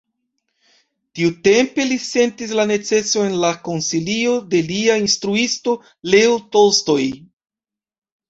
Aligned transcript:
Tiutempe 1.17 1.83
li 1.89 1.97
sentis 2.05 2.53
la 2.59 2.63
neceson 2.71 3.27
en 3.27 3.35
la 3.43 3.51
konsilioj 3.67 4.33
de 4.55 4.63
lia 4.71 4.95
instruisto 5.03 5.75
Leo 6.15 6.35
Tolstoj. 6.57 6.99